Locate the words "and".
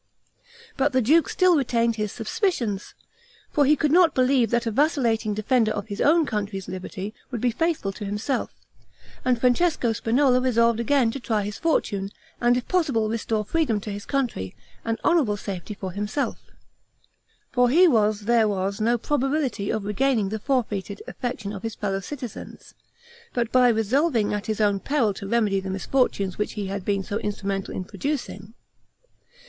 9.23-9.39, 12.41-12.57, 14.83-14.97